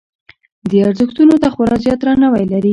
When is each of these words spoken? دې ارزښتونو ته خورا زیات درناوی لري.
دې 0.69 0.79
ارزښتونو 0.87 1.35
ته 1.41 1.47
خورا 1.53 1.75
زیات 1.83 1.99
درناوی 2.01 2.45
لري. 2.53 2.69